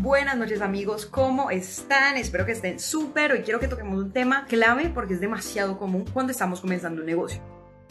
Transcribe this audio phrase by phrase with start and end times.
[0.00, 2.18] Buenas noches amigos, ¿cómo están?
[2.18, 3.32] Espero que estén súper.
[3.32, 7.06] Hoy quiero que toquemos un tema clave porque es demasiado común cuando estamos comenzando un
[7.06, 7.40] negocio.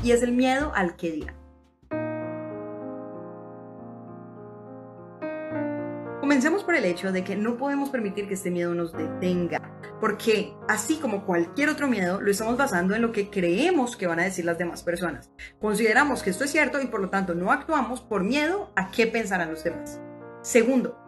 [0.03, 1.35] Y es el miedo al que dirán.
[6.19, 10.53] Comencemos por el hecho de que no podemos permitir que este miedo nos detenga, porque
[10.69, 14.25] así como cualquier otro miedo, lo estamos basando en lo que creemos que van a
[14.25, 15.31] decir las demás personas.
[15.59, 19.07] Consideramos que esto es cierto y por lo tanto no actuamos por miedo a qué
[19.07, 19.99] pensarán los demás.
[20.41, 21.04] Segundo,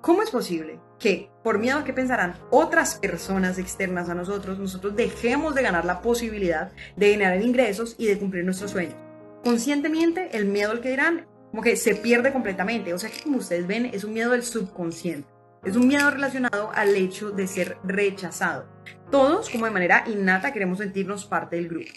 [0.00, 4.94] ¿Cómo es posible que por miedo a que pensarán otras personas externas a nosotros, nosotros
[4.94, 8.94] dejemos de ganar la posibilidad de generar ingresos y de cumplir nuestros sueños?
[9.42, 12.94] Conscientemente, el miedo al que dirán, como que se pierde completamente.
[12.94, 15.28] O sea que como ustedes ven, es un miedo del subconsciente.
[15.64, 18.66] Es un miedo relacionado al hecho de ser rechazado.
[19.10, 21.90] Todos, como de manera innata, queremos sentirnos parte del grupo.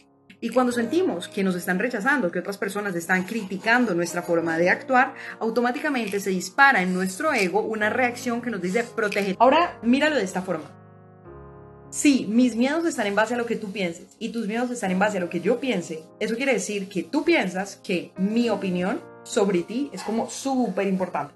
[0.44, 4.72] Y cuando sentimos que nos están rechazando, que otras personas están criticando nuestra forma de
[4.72, 9.36] actuar, automáticamente se dispara en nuestro ego una reacción que nos dice protege.
[9.38, 10.66] Ahora, míralo de esta forma.
[11.92, 14.90] Si mis miedos están en base a lo que tú pienses y tus miedos están
[14.90, 18.50] en base a lo que yo piense, eso quiere decir que tú piensas que mi
[18.50, 21.36] opinión sobre ti es como súper importante.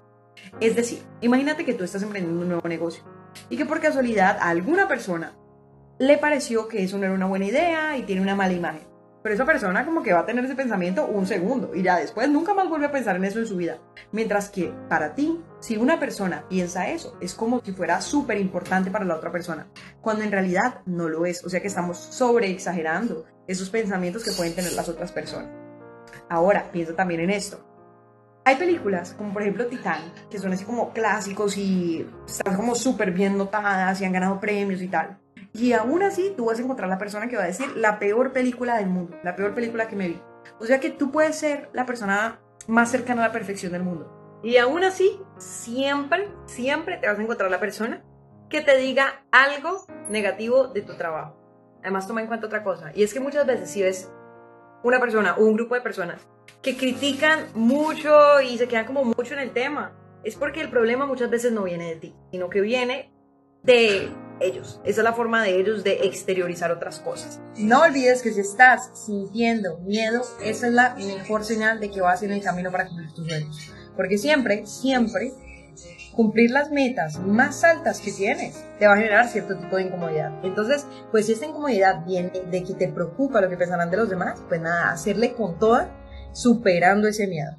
[0.58, 3.04] Es decir, imagínate que tú estás emprendiendo un nuevo negocio
[3.50, 5.36] y que por casualidad a alguna persona
[6.00, 8.95] le pareció que eso no era una buena idea y tiene una mala imagen.
[9.26, 12.28] Pero esa persona como que va a tener ese pensamiento un segundo y ya después
[12.28, 13.80] nunca más vuelve a pensar en eso en su vida.
[14.12, 18.88] Mientras que para ti, si una persona piensa eso, es como si fuera súper importante
[18.88, 19.66] para la otra persona,
[20.00, 21.44] cuando en realidad no lo es.
[21.44, 25.50] O sea que estamos sobre exagerando esos pensamientos que pueden tener las otras personas.
[26.30, 27.66] Ahora, piensa también en esto.
[28.44, 33.10] Hay películas, como por ejemplo Titanic, que son así como clásicos y están como súper
[33.10, 35.18] bien notadas y han ganado premios y tal.
[35.56, 38.32] Y aún así, tú vas a encontrar la persona que va a decir la peor
[38.32, 40.20] película del mundo, la peor película que me vi.
[40.60, 44.40] O sea que tú puedes ser la persona más cercana a la perfección del mundo.
[44.42, 48.04] Y aún así, siempre, siempre te vas a encontrar la persona
[48.50, 51.36] que te diga algo negativo de tu trabajo.
[51.80, 52.92] Además, toma en cuenta otra cosa.
[52.94, 54.10] Y es que muchas veces si ves
[54.82, 56.20] una persona o un grupo de personas
[56.60, 61.06] que critican mucho y se quedan como mucho en el tema, es porque el problema
[61.06, 63.10] muchas veces no viene de ti, sino que viene
[63.62, 64.80] de ellos.
[64.84, 67.40] Esa es la forma de ellos de exteriorizar otras cosas.
[67.56, 72.22] No olvides que si estás sintiendo miedo, esa es la mejor señal de que vas
[72.22, 73.72] en el camino para cumplir tus sueños.
[73.96, 75.32] Porque siempre, siempre,
[76.14, 80.32] cumplir las metas más altas que tienes te va a generar cierto tipo de incomodidad.
[80.42, 84.08] Entonces, pues si esta incomodidad viene de que te preocupa lo que pensarán de los
[84.08, 85.90] demás, pues nada, hacerle con toda,
[86.32, 87.56] superando ese miedo.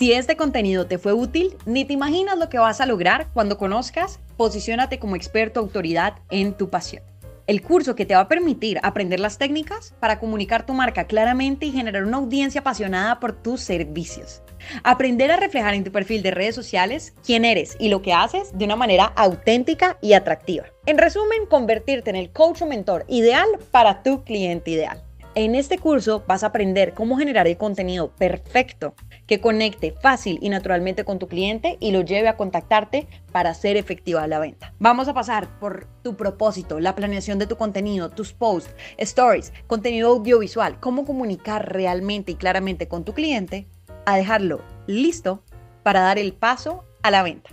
[0.00, 3.58] Si este contenido te fue útil, ni te imaginas lo que vas a lograr cuando
[3.58, 7.02] conozcas Posiciónate como experto autoridad en tu pasión.
[7.46, 11.66] El curso que te va a permitir aprender las técnicas para comunicar tu marca claramente
[11.66, 14.40] y generar una audiencia apasionada por tus servicios.
[14.84, 18.56] Aprender a reflejar en tu perfil de redes sociales quién eres y lo que haces
[18.56, 20.64] de una manera auténtica y atractiva.
[20.86, 25.02] En resumen, convertirte en el coach o mentor ideal para tu cliente ideal.
[25.36, 28.94] En este curso vas a aprender cómo generar el contenido perfecto
[29.28, 33.76] que conecte fácil y naturalmente con tu cliente y lo lleve a contactarte para hacer
[33.76, 34.74] efectiva la venta.
[34.80, 40.08] Vamos a pasar por tu propósito, la planeación de tu contenido, tus posts, stories, contenido
[40.08, 43.68] audiovisual, cómo comunicar realmente y claramente con tu cliente,
[44.06, 45.44] a dejarlo listo
[45.84, 47.50] para dar el paso a la venta.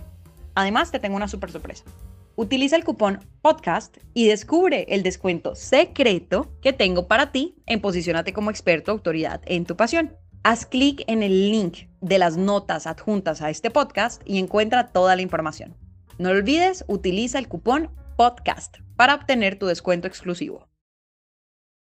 [0.56, 1.84] Además, te tengo una super sorpresa.
[2.40, 8.32] Utiliza el cupón podcast y descubre el descuento secreto que tengo para ti en Posicionate
[8.32, 10.16] como experto autoridad en tu pasión.
[10.44, 15.16] Haz clic en el link de las notas adjuntas a este podcast y encuentra toda
[15.16, 15.76] la información.
[16.18, 20.67] No olvides, utiliza el cupón podcast para obtener tu descuento exclusivo.